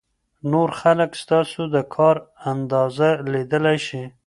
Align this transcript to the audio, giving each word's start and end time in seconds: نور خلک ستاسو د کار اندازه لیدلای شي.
نور 0.51 0.69
خلک 0.81 1.11
ستاسو 1.23 1.61
د 1.73 1.75
کار 1.95 2.15
اندازه 2.51 3.09
لیدلای 3.31 3.77
شي. 3.87 4.03